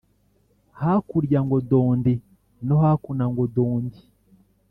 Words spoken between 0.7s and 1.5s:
Hakurya